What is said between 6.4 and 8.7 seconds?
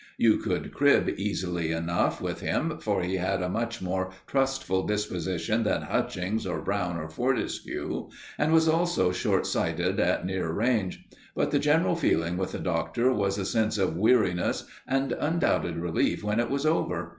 or Brown, or Fortescue, and was